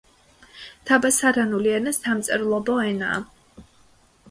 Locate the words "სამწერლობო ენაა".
1.99-3.23